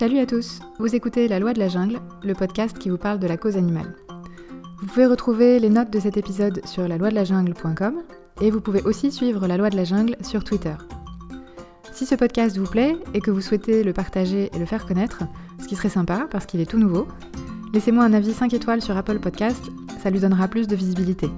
[0.00, 3.18] Salut à tous, vous écoutez La Loi de la Jungle, le podcast qui vous parle
[3.18, 3.94] de la cause animale.
[4.80, 8.00] Vous pouvez retrouver les notes de cet épisode sur la loi de la jungle.com
[8.40, 10.72] et vous pouvez aussi suivre La Loi de la Jungle sur Twitter.
[11.92, 15.24] Si ce podcast vous plaît et que vous souhaitez le partager et le faire connaître,
[15.60, 17.06] ce qui serait sympa parce qu'il est tout nouveau,
[17.74, 19.64] laissez-moi un avis 5 étoiles sur Apple Podcast,
[20.02, 21.28] ça lui donnera plus de visibilité.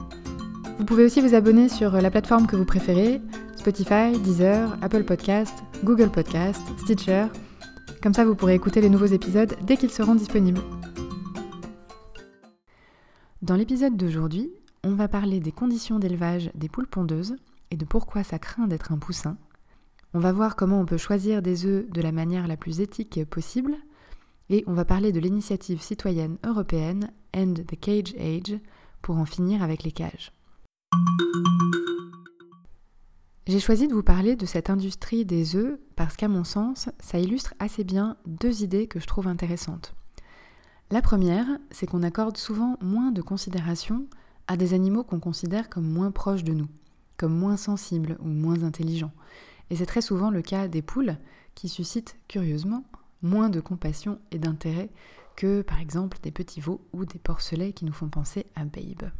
[0.79, 3.21] Vous pouvez aussi vous abonner sur la plateforme que vous préférez,
[3.57, 5.55] Spotify, Deezer, Apple Podcast,
[5.85, 7.27] Google Podcast, Stitcher
[8.03, 10.61] comme ça, vous pourrez écouter les nouveaux épisodes dès qu'ils seront disponibles.
[13.43, 14.53] Dans l'épisode d'aujourd'hui,
[14.83, 17.37] on va parler des conditions d'élevage des poules pondeuses
[17.71, 19.37] et de pourquoi ça craint d'être un poussin.
[20.15, 23.25] On va voir comment on peut choisir des œufs de la manière la plus éthique
[23.31, 23.77] possible.
[24.51, 28.59] Et on va parler de l'initiative citoyenne européenne End the Cage Age
[29.01, 30.33] pour en finir avec les cages.
[33.47, 37.19] J'ai choisi de vous parler de cette industrie des œufs parce qu'à mon sens, ça
[37.19, 39.95] illustre assez bien deux idées que je trouve intéressantes.
[40.91, 44.07] La première, c'est qu'on accorde souvent moins de considération
[44.47, 46.69] à des animaux qu'on considère comme moins proches de nous,
[47.17, 49.13] comme moins sensibles ou moins intelligents.
[49.71, 51.17] Et c'est très souvent le cas des poules
[51.55, 52.85] qui suscitent, curieusement,
[53.23, 54.91] moins de compassion et d'intérêt
[55.37, 59.11] que par exemple des petits veaux ou des porcelets qui nous font penser à Babe.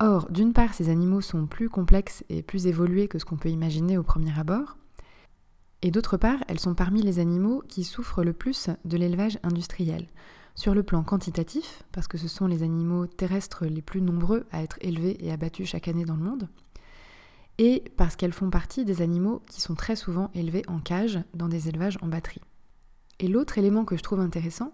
[0.00, 3.48] Or, d'une part, ces animaux sont plus complexes et plus évolués que ce qu'on peut
[3.48, 4.76] imaginer au premier abord,
[5.82, 10.06] et d'autre part, elles sont parmi les animaux qui souffrent le plus de l'élevage industriel.
[10.54, 14.62] Sur le plan quantitatif, parce que ce sont les animaux terrestres les plus nombreux à
[14.62, 16.48] être élevés et abattus chaque année dans le monde,
[17.58, 21.48] et parce qu'elles font partie des animaux qui sont très souvent élevés en cage dans
[21.48, 22.42] des élevages en batterie.
[23.20, 24.72] Et l'autre élément que je trouve intéressant,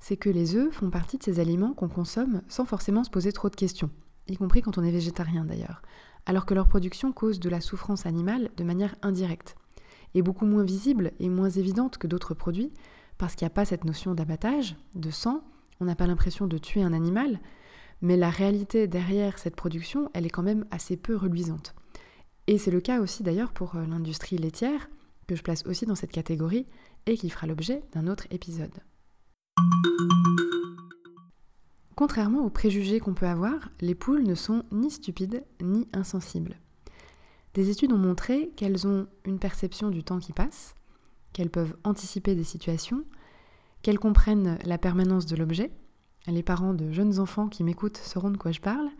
[0.00, 3.32] c'est que les œufs font partie de ces aliments qu'on consomme sans forcément se poser
[3.32, 3.90] trop de questions
[4.28, 5.82] y compris quand on est végétarien d'ailleurs,
[6.26, 9.56] alors que leur production cause de la souffrance animale de manière indirecte,
[10.14, 12.72] et beaucoup moins visible et moins évidente que d'autres produits,
[13.18, 15.42] parce qu'il n'y a pas cette notion d'abattage, de sang,
[15.80, 17.40] on n'a pas l'impression de tuer un animal,
[18.02, 21.74] mais la réalité derrière cette production, elle est quand même assez peu reluisante.
[22.46, 24.88] Et c'est le cas aussi d'ailleurs pour euh, l'industrie laitière,
[25.26, 26.66] que je place aussi dans cette catégorie,
[27.06, 28.72] et qui fera l'objet d'un autre épisode.
[31.96, 36.58] Contrairement aux préjugés qu'on peut avoir, les poules ne sont ni stupides ni insensibles.
[37.54, 40.74] Des études ont montré qu'elles ont une perception du temps qui passe,
[41.32, 43.02] qu'elles peuvent anticiper des situations,
[43.80, 45.70] qu'elles comprennent la permanence de l'objet.
[46.26, 48.90] Les parents de jeunes enfants qui m'écoutent sauront de quoi je parle.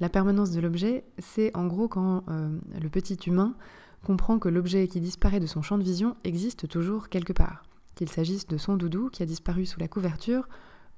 [0.00, 3.54] La permanence de l'objet, c'est en gros quand euh, le petit humain
[4.02, 7.64] comprend que l'objet qui disparaît de son champ de vision existe toujours quelque part,
[7.96, 10.48] qu'il s'agisse de son doudou qui a disparu sous la couverture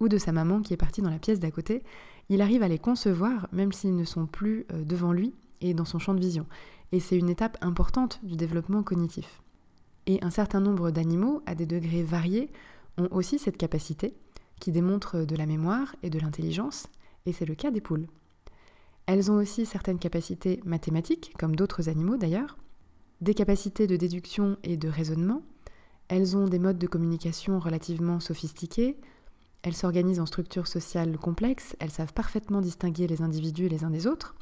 [0.00, 1.82] ou de sa maman qui est partie dans la pièce d'à côté,
[2.28, 5.87] il arrive à les concevoir même s'ils ne sont plus euh, devant lui et dans
[5.87, 6.47] son champ de vision.
[6.92, 9.41] Et c'est une étape importante du développement cognitif.
[10.06, 12.50] Et un certain nombre d'animaux, à des degrés variés,
[12.97, 14.14] ont aussi cette capacité,
[14.60, 16.88] qui démontre de la mémoire et de l'intelligence,
[17.26, 18.08] et c'est le cas des poules.
[19.06, 22.56] Elles ont aussi certaines capacités mathématiques, comme d'autres animaux d'ailleurs,
[23.20, 25.42] des capacités de déduction et de raisonnement,
[26.08, 28.98] elles ont des modes de communication relativement sophistiqués,
[29.62, 34.06] elles s'organisent en structures sociales complexes, elles savent parfaitement distinguer les individus les uns des
[34.06, 34.34] autres,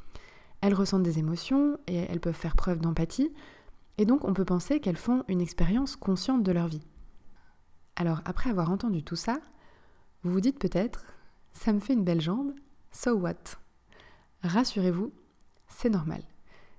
[0.61, 3.33] elles ressentent des émotions et elles peuvent faire preuve d'empathie,
[3.97, 6.85] et donc on peut penser qu'elles font une expérience consciente de leur vie.
[7.95, 9.39] Alors après avoir entendu tout ça,
[10.23, 11.05] vous vous dites peut-être,
[11.53, 12.53] ça me fait une belle jambe,
[12.91, 13.33] so what?
[14.43, 15.11] Rassurez-vous,
[15.67, 16.21] c'est normal.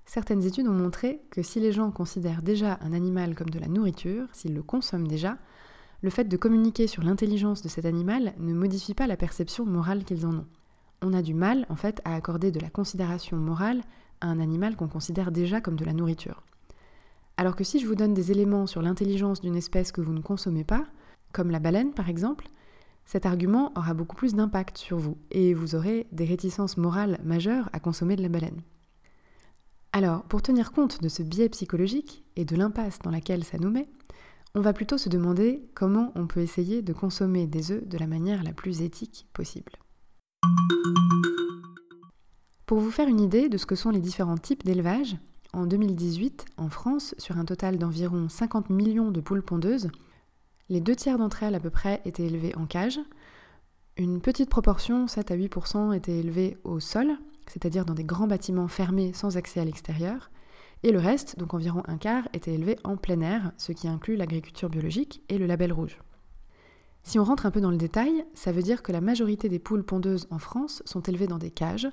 [0.09, 3.67] Certaines études ont montré que si les gens considèrent déjà un animal comme de la
[3.67, 5.37] nourriture, s'ils le consomment déjà,
[6.01, 10.03] le fait de communiquer sur l'intelligence de cet animal ne modifie pas la perception morale
[10.03, 10.47] qu'ils en ont.
[11.03, 13.83] On a du mal, en fait, à accorder de la considération morale
[14.19, 16.41] à un animal qu'on considère déjà comme de la nourriture.
[17.37, 20.21] Alors que si je vous donne des éléments sur l'intelligence d'une espèce que vous ne
[20.21, 20.85] consommez pas,
[21.33, 22.47] comme la baleine par exemple,
[23.05, 27.69] cet argument aura beaucoup plus d'impact sur vous et vous aurez des réticences morales majeures
[27.73, 28.63] à consommer de la baleine.
[29.91, 33.71] Alors, pour tenir compte de ce biais psychologique et de l'impasse dans laquelle ça nous
[33.71, 33.89] met,
[34.55, 38.07] on va plutôt se demander comment on peut essayer de consommer des œufs de la
[38.07, 39.71] manière la plus éthique possible.
[42.65, 45.17] Pour vous faire une idée de ce que sont les différents types d'élevage,
[45.53, 49.89] en 2018, en France, sur un total d'environ 50 millions de poules pondeuses,
[50.69, 52.99] les deux tiers d'entre elles à peu près étaient élevées en cage.
[53.97, 57.17] Une petite proportion, 7 à 8%, étaient élevées au sol,
[57.49, 60.31] c'est-à-dire dans des grands bâtiments fermés sans accès à l'extérieur.
[60.83, 64.15] Et le reste, donc environ un quart, était élevé en plein air, ce qui inclut
[64.15, 65.99] l'agriculture biologique et le label rouge.
[67.03, 69.59] Si on rentre un peu dans le détail, ça veut dire que la majorité des
[69.59, 71.89] poules pondeuses en France sont élevées dans des cages,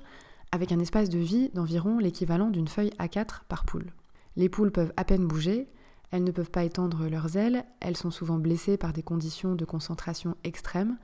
[0.51, 3.91] avec un espace de vie d'environ l'équivalent d'une feuille A4 par poule.
[4.35, 5.67] Les poules peuvent à peine bouger,
[6.11, 9.65] elles ne peuvent pas étendre leurs ailes, elles sont souvent blessées par des conditions de
[9.65, 10.97] concentration extrêmes,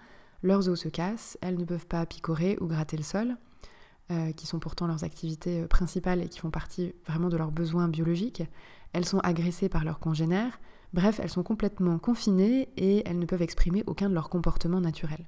[0.44, 3.38] leurs os se cassent, elles ne peuvent pas picorer ou gratter le sol,
[4.36, 7.88] qui sont pourtant leurs activités euh, principales et qui font partie vraiment de leurs besoins
[7.88, 8.44] biologiques.
[8.94, 10.60] Elles sont agressées par leurs congénères,
[10.94, 15.26] bref, elles sont complètement confinées et elles ne peuvent exprimer aucun de leurs comportements naturels.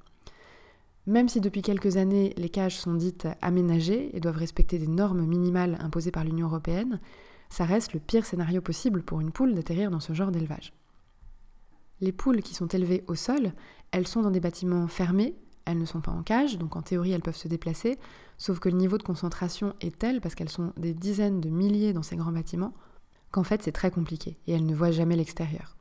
[1.08, 5.26] Même si depuis quelques années les cages sont dites aménagées et doivent respecter des normes
[5.26, 7.00] minimales imposées par l'Union européenne,
[7.50, 10.74] ça reste le pire scénario possible pour une poule d'atterrir dans ce genre d'élevage.
[12.02, 13.54] Les poules qui sont élevées au sol,
[13.92, 15.36] elles sont dans des bâtiments fermés,
[15.66, 17.98] elles ne sont pas en cage, donc en théorie elles peuvent se déplacer,
[18.38, 21.94] sauf que le niveau de concentration est tel, parce qu'elles sont des dizaines de milliers
[21.94, 22.74] dans ces grands bâtiments,
[23.32, 25.76] qu'en fait c'est très compliqué, et elles ne voient jamais l'extérieur.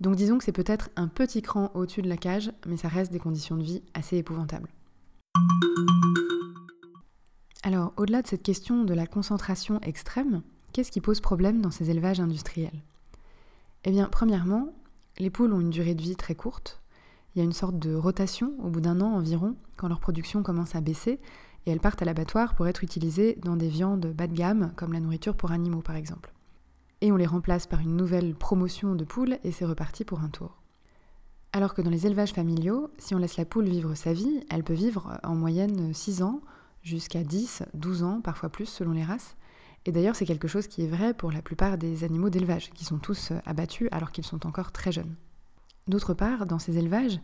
[0.00, 3.12] Donc disons que c'est peut-être un petit cran au-dessus de la cage, mais ça reste
[3.12, 4.70] des conditions de vie assez épouvantables.
[7.62, 10.42] Alors, au-delà de cette question de la concentration extrême,
[10.72, 12.82] Qu'est-ce qui pose problème dans ces élevages industriels?
[13.84, 14.72] Eh bien, premièrement,
[15.18, 16.79] les poules ont une durée de vie très courte.
[17.34, 20.42] Il y a une sorte de rotation au bout d'un an environ, quand leur production
[20.42, 21.20] commence à baisser,
[21.66, 24.92] et elles partent à l'abattoir pour être utilisées dans des viandes bas de gamme, comme
[24.92, 26.32] la nourriture pour animaux par exemple.
[27.00, 30.28] Et on les remplace par une nouvelle promotion de poules, et c'est reparti pour un
[30.28, 30.60] tour.
[31.52, 34.64] Alors que dans les élevages familiaux, si on laisse la poule vivre sa vie, elle
[34.64, 36.40] peut vivre en moyenne 6 ans,
[36.82, 39.36] jusqu'à 10, 12 ans, parfois plus selon les races.
[39.86, 42.84] Et d'ailleurs, c'est quelque chose qui est vrai pour la plupart des animaux d'élevage, qui
[42.84, 45.16] sont tous abattus alors qu'ils sont encore très jeunes.
[45.90, 47.18] D'autre part, dans ces élevages,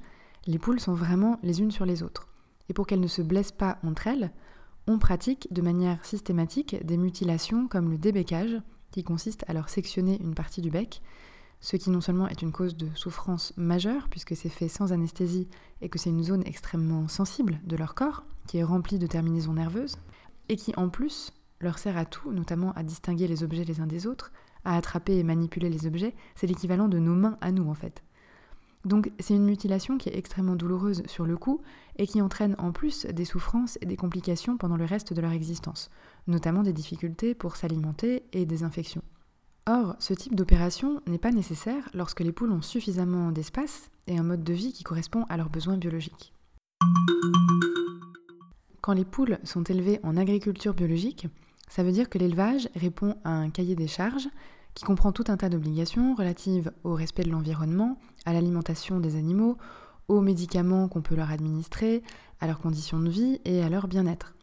[0.48, 2.26] les poules sont vraiment les unes sur les autres.
[2.68, 4.32] Et pour qu'elles ne se blessent pas entre elles,
[4.88, 8.60] on pratique de manière systématique des mutilations comme le débécage,
[8.90, 11.00] qui consiste à leur sectionner une partie du bec,
[11.60, 15.46] ce qui non seulement est une cause de souffrance majeure, puisque c'est fait sans anesthésie
[15.80, 19.52] et que c'est une zone extrêmement sensible de leur corps, qui est remplie de terminaisons
[19.52, 19.96] nerveuses,
[20.48, 23.86] et qui en plus leur sert à tout, notamment à distinguer les objets les uns
[23.86, 24.32] des autres,
[24.64, 28.02] à attraper et manipuler les objets, c'est l'équivalent de nos mains à nous en fait.
[28.86, 31.60] Donc c'est une mutilation qui est extrêmement douloureuse sur le coup
[31.96, 35.32] et qui entraîne en plus des souffrances et des complications pendant le reste de leur
[35.32, 35.90] existence,
[36.28, 39.02] notamment des difficultés pour s'alimenter et des infections.
[39.66, 44.22] Or, ce type d'opération n'est pas nécessaire lorsque les poules ont suffisamment d'espace et un
[44.22, 46.32] mode de vie qui correspond à leurs besoins biologiques.
[48.82, 51.26] Quand les poules sont élevées en agriculture biologique,
[51.68, 54.28] ça veut dire que l'élevage répond à un cahier des charges
[54.76, 59.56] qui comprend tout un tas d'obligations relatives au respect de l'environnement, à l'alimentation des animaux,
[60.06, 62.02] aux médicaments qu'on peut leur administrer,
[62.40, 64.34] à leurs conditions de vie et à leur bien-être.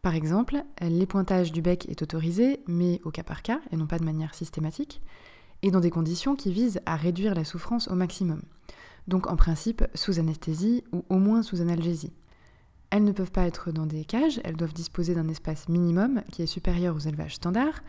[0.00, 3.98] Par exemple, l'épointage du bec est autorisé, mais au cas par cas, et non pas
[3.98, 5.02] de manière systématique,
[5.60, 8.40] et dans des conditions qui visent à réduire la souffrance au maximum.
[9.08, 12.14] Donc en principe sous anesthésie ou au moins sous analgésie.
[12.88, 16.42] Elles ne peuvent pas être dans des cages, elles doivent disposer d'un espace minimum qui
[16.42, 17.82] est supérieur aux élevages standards.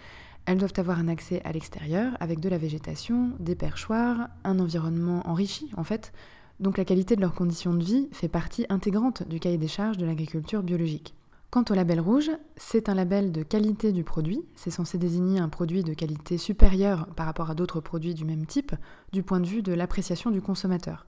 [0.45, 5.21] Elles doivent avoir un accès à l'extérieur avec de la végétation, des perchoirs, un environnement
[5.25, 6.11] enrichi en fait.
[6.59, 9.97] Donc la qualité de leurs conditions de vie fait partie intégrante du cahier des charges
[9.97, 11.15] de l'agriculture biologique.
[11.49, 14.43] Quant au label rouge, c'est un label de qualité du produit.
[14.55, 18.45] C'est censé désigner un produit de qualité supérieure par rapport à d'autres produits du même
[18.47, 18.73] type,
[19.11, 21.05] du point de vue de l'appréciation du consommateur.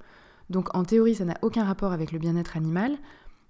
[0.52, 2.96] Donc en théorie, ça n'a aucun rapport avec le bien-être animal.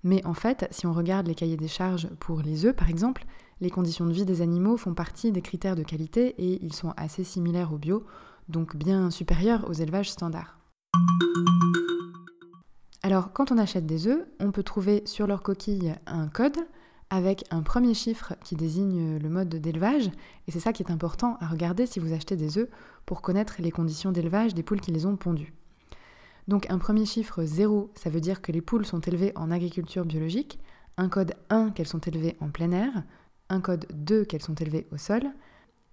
[0.04, 3.26] Mais en fait, si on regarde les cahiers des charges pour les œufs, par exemple,
[3.62, 6.94] les conditions de vie des animaux font partie des critères de qualité et ils sont
[6.98, 8.06] assez similaires au bio,
[8.50, 10.60] donc bien supérieurs aux élevages standards.
[13.02, 16.58] Alors, quand on achète des œufs, on peut trouver sur leur coquille un code
[17.12, 20.08] avec un premier chiffre qui désigne le mode d'élevage,
[20.48, 22.68] et c'est ça qui est important à regarder si vous achetez des œufs
[23.06, 25.54] pour connaître les conditions d'élevage des poules qui les ont pondus.
[26.48, 30.06] Donc un premier chiffre 0, ça veut dire que les poules sont élevées en agriculture
[30.06, 30.60] biologique,
[30.98, 33.04] un code 1 qu'elles sont élevées en plein air,
[33.50, 35.24] un code 2 qu'elles sont élevées au sol,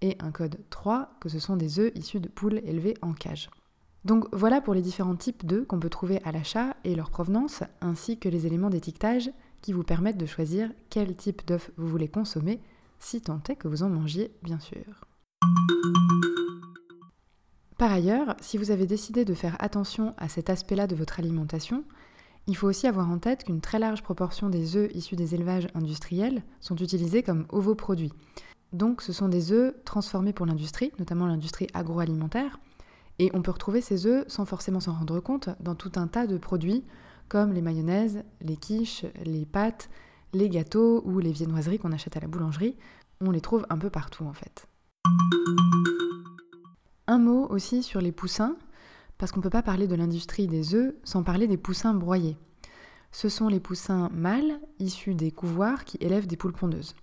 [0.01, 3.49] et un code 3 que ce sont des œufs issus de poules élevées en cage.
[4.05, 7.63] Donc voilà pour les différents types d'œufs qu'on peut trouver à l'achat et leur provenance,
[7.79, 9.31] ainsi que les éléments d'étiquetage
[9.61, 12.59] qui vous permettent de choisir quel type d'œuf vous voulez consommer,
[12.99, 15.05] si tant est que vous en mangiez bien sûr.
[17.77, 21.85] Par ailleurs, si vous avez décidé de faire attention à cet aspect-là de votre alimentation,
[22.47, 25.67] il faut aussi avoir en tête qu'une très large proportion des œufs issus des élevages
[25.73, 28.13] industriels sont utilisés comme ovoproduits.
[28.73, 32.59] Donc ce sont des œufs transformés pour l'industrie, notamment l'industrie agroalimentaire,
[33.19, 36.27] et on peut retrouver ces œufs sans forcément s'en rendre compte dans tout un tas
[36.27, 36.83] de produits
[37.29, 39.89] comme les mayonnaises, les quiches, les pâtes,
[40.33, 42.75] les gâteaux ou les viennoiseries qu'on achète à la boulangerie.
[43.21, 44.67] On les trouve un peu partout en fait.
[47.07, 48.55] Un mot aussi sur les poussins,
[49.23, 52.35] parce qu'on ne peut pas parler de l'industrie des œufs sans parler des poussins broyés.
[53.13, 56.93] ce sont les poussins mâles issus des couvoirs qui élèvent des poules pondeuses.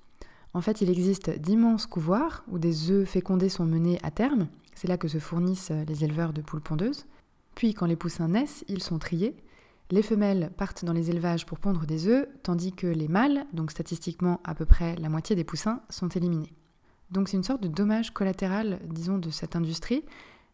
[0.52, 4.48] En fait, il existe d'immenses couvoirs où des œufs fécondés sont menés à terme.
[4.74, 7.06] C'est là que se fournissent les éleveurs de poules pondeuses.
[7.54, 9.34] Puis, quand les poussins naissent, ils sont triés.
[9.90, 13.70] Les femelles partent dans les élevages pour pondre des œufs, tandis que les mâles, donc
[13.70, 16.52] statistiquement à peu près la moitié des poussins, sont éliminés.
[17.10, 20.04] Donc c'est une sorte de dommage collatéral, disons, de cette industrie,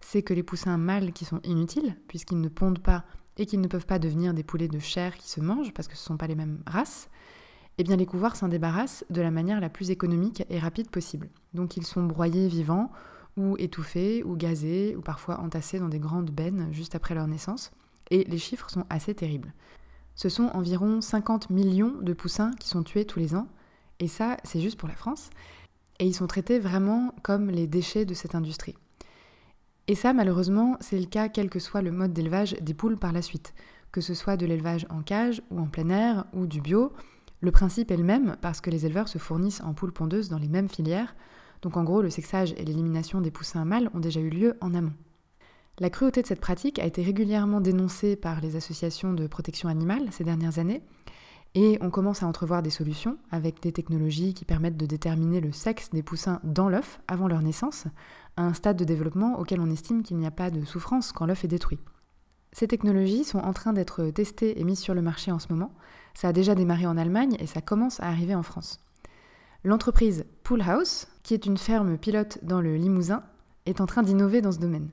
[0.00, 3.05] c'est que les poussins mâles qui sont inutiles, puisqu'ils ne pondent pas
[3.37, 5.97] et qu'ils ne peuvent pas devenir des poulets de chair qui se mangent, parce que
[5.97, 7.09] ce ne sont pas les mêmes races,
[7.79, 11.29] eh bien les couvoirs s'en débarrassent de la manière la plus économique et rapide possible.
[11.53, 12.91] Donc ils sont broyés vivants,
[13.37, 17.71] ou étouffés, ou gazés, ou parfois entassés dans des grandes bennes juste après leur naissance.
[18.11, 19.53] Et les chiffres sont assez terribles.
[20.15, 23.49] Ce sont environ 50 millions de poussins qui sont tués tous les ans,
[23.99, 25.31] et ça, c'est juste pour la France.
[25.99, 28.76] Et ils sont traités vraiment comme les déchets de cette industrie.
[29.88, 33.12] Et ça, malheureusement, c'est le cas quel que soit le mode d'élevage des poules par
[33.12, 33.55] la suite,
[33.93, 36.93] que ce soit de l'élevage en cage ou en plein air ou du bio.
[37.40, 40.38] Le principe est le même parce que les éleveurs se fournissent en poules pondeuses dans
[40.38, 41.14] les mêmes filières.
[41.62, 44.75] Donc en gros, le sexage et l'élimination des poussins mâles ont déjà eu lieu en
[44.75, 44.95] amont.
[45.78, 50.09] La cruauté de cette pratique a été régulièrement dénoncée par les associations de protection animale
[50.11, 50.83] ces dernières années,
[51.57, 55.53] et on commence à entrevoir des solutions avec des technologies qui permettent de déterminer le
[55.53, 57.87] sexe des poussins dans l'œuf avant leur naissance,
[58.37, 61.25] à un stade de développement auquel on estime qu'il n'y a pas de souffrance quand
[61.25, 61.79] l'œuf est détruit.
[62.53, 65.73] Ces technologies sont en train d'être testées et mises sur le marché en ce moment.
[66.13, 68.79] Ça a déjà démarré en Allemagne et ça commence à arriver en France.
[69.65, 73.23] L'entreprise Pool House, qui est une ferme pilote dans le Limousin,
[73.65, 74.91] est en train d'innover dans ce domaine.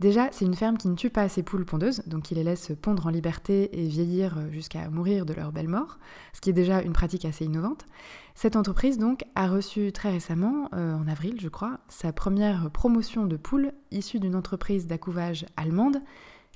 [0.00, 2.72] Déjà, c'est une ferme qui ne tue pas ses poules pondeuses, donc qui les laisse
[2.82, 5.98] pondre en liberté et vieillir jusqu'à mourir de leur belle mort,
[6.32, 7.86] ce qui est déjà une pratique assez innovante.
[8.34, 13.26] Cette entreprise donc a reçu très récemment, euh, en avril je crois, sa première promotion
[13.26, 16.02] de poules issue d'une entreprise d'accouvage allemande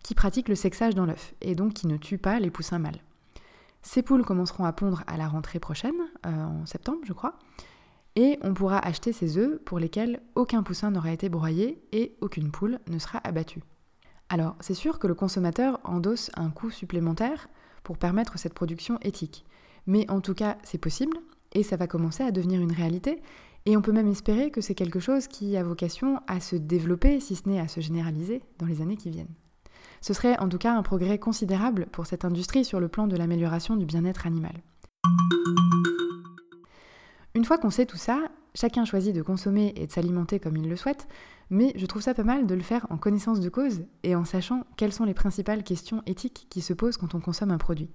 [0.02, 3.00] qui pratique le sexage dans l'œuf et donc qui ne tue pas les poussins mâles.
[3.82, 5.94] Ces poules commenceront à pondre à la rentrée prochaine,
[6.26, 7.38] euh, en septembre je crois,
[8.18, 12.50] et on pourra acheter ces œufs pour lesquels aucun poussin n'aura été broyé et aucune
[12.50, 13.62] poule ne sera abattue.
[14.28, 17.48] Alors, c'est sûr que le consommateur endosse un coût supplémentaire
[17.84, 19.44] pour permettre cette production éthique.
[19.86, 21.16] Mais en tout cas, c'est possible
[21.52, 23.22] et ça va commencer à devenir une réalité.
[23.66, 27.20] Et on peut même espérer que c'est quelque chose qui a vocation à se développer,
[27.20, 29.34] si ce n'est à se généraliser, dans les années qui viennent.
[30.00, 33.16] Ce serait en tout cas un progrès considérable pour cette industrie sur le plan de
[33.16, 34.60] l'amélioration du bien-être animal.
[37.38, 40.68] Une fois qu'on sait tout ça, chacun choisit de consommer et de s'alimenter comme il
[40.68, 41.06] le souhaite,
[41.50, 44.24] mais je trouve ça pas mal de le faire en connaissance de cause et en
[44.24, 47.90] sachant quelles sont les principales questions éthiques qui se posent quand on consomme un produit.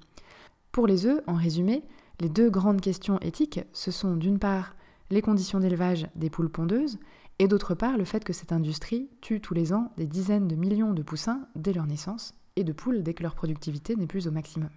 [0.71, 1.83] Pour les œufs, en résumé,
[2.21, 4.77] les deux grandes questions éthiques, ce sont d'une part
[5.09, 6.97] les conditions d'élevage des poules pondeuses
[7.37, 10.55] et d'autre part le fait que cette industrie tue tous les ans des dizaines de
[10.55, 14.25] millions de poussins dès leur naissance et de poules dès que leur productivité n'est plus
[14.25, 14.69] au maximum.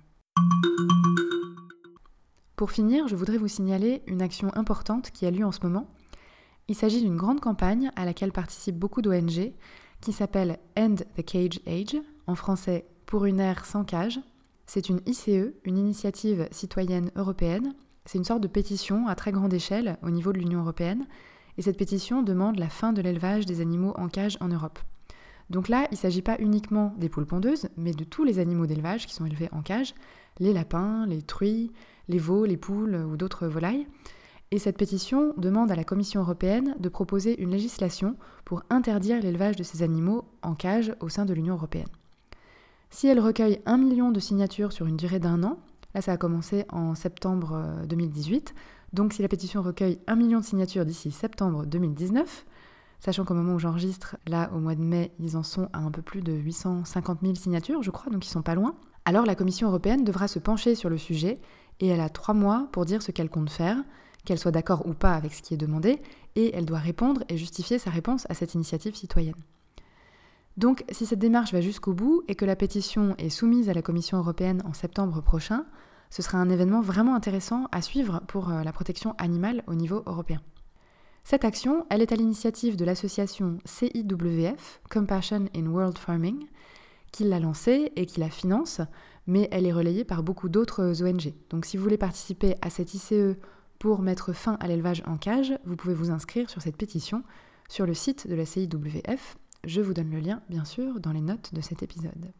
[2.56, 5.90] Pour finir, je voudrais vous signaler une action importante qui a lieu en ce moment.
[6.68, 9.52] Il s'agit d'une grande campagne à laquelle participent beaucoup d'ONG
[10.00, 14.20] qui s'appelle End the Cage Age, en français Pour une ère sans cage.
[14.64, 17.74] C'est une ICE, une initiative citoyenne européenne.
[18.06, 21.06] C'est une sorte de pétition à très grande échelle au niveau de l'Union européenne.
[21.58, 24.78] Et cette pétition demande la fin de l'élevage des animaux en cage en Europe.
[25.50, 28.66] Donc là, il ne s'agit pas uniquement des poules pondeuses, mais de tous les animaux
[28.66, 29.94] d'élevage qui sont élevés en cage,
[30.38, 31.72] les lapins, les truies,
[32.08, 33.86] les veaux, les poules ou d'autres volailles.
[34.50, 39.56] Et cette pétition demande à la Commission européenne de proposer une législation pour interdire l'élevage
[39.56, 41.88] de ces animaux en cage au sein de l'Union européenne.
[42.90, 45.58] Si elle recueille un million de signatures sur une durée d'un an,
[45.94, 48.60] là ça a commencé en septembre 2018, euh,
[48.92, 52.46] donc si la pétition recueille un million de signatures d'ici septembre 2019,
[53.06, 55.92] sachant qu'au moment où j'enregistre, là au mois de mai, ils en sont à un
[55.92, 59.36] peu plus de 850 000 signatures, je crois, donc ils sont pas loin, alors la
[59.36, 61.38] Commission européenne devra se pencher sur le sujet
[61.78, 63.76] et elle a trois mois pour dire ce qu'elle compte faire,
[64.24, 66.02] qu'elle soit d'accord ou pas avec ce qui est demandé,
[66.34, 69.36] et elle doit répondre et justifier sa réponse à cette initiative citoyenne.
[70.56, 73.82] Donc si cette démarche va jusqu'au bout et que la pétition est soumise à la
[73.82, 75.64] Commission européenne en septembre prochain,
[76.10, 80.02] ce sera un événement vraiment intéressant à suivre pour euh, la protection animale au niveau
[80.06, 80.40] européen.
[81.28, 86.46] Cette action, elle est à l'initiative de l'association CIWF, Compassion in World Farming,
[87.10, 88.80] qui l'a lancée et qui la finance,
[89.26, 91.34] mais elle est relayée par beaucoup d'autres ONG.
[91.50, 93.34] Donc si vous voulez participer à cette ICE
[93.80, 97.24] pour mettre fin à l'élevage en cage, vous pouvez vous inscrire sur cette pétition
[97.68, 99.36] sur le site de la CIWF.
[99.64, 102.30] Je vous donne le lien, bien sûr, dans les notes de cet épisode.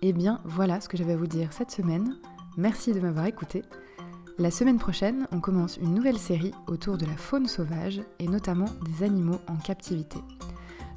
[0.00, 2.14] Eh bien, voilà ce que j'avais à vous dire cette semaine.
[2.56, 3.64] Merci de m'avoir écouté.
[4.42, 8.66] La semaine prochaine, on commence une nouvelle série autour de la faune sauvage et notamment
[8.84, 10.18] des animaux en captivité.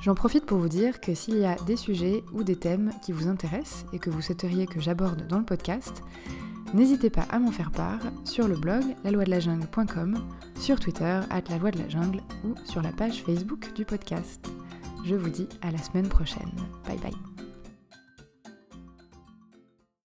[0.02, 3.12] J'en profite pour vous dire que s'il y a des sujets ou des thèmes qui
[3.12, 6.02] vous intéressent et que vous souhaiteriez que j'aborde dans le podcast,
[6.74, 10.18] N'hésitez pas à m'en faire part sur le blog jungle.com,
[10.60, 14.50] sur Twitter at la loi de la jungle ou sur la page Facebook du podcast.
[15.06, 16.52] Je vous dis à la semaine prochaine.
[16.88, 17.35] Bye bye.